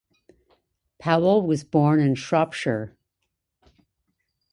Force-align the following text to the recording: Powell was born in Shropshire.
Powell 0.97 1.45
was 1.45 1.63
born 1.63 1.99
in 1.99 2.15
Shropshire. 2.15 2.97